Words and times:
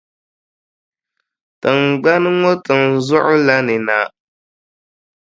Tiŋgbani 1.61 2.29
ŋɔ 2.39 2.51
tiŋʼ 2.65 2.85
zuɣu 3.07 3.35
la 3.45 3.55
ni 3.65 3.75
na. 3.87 3.97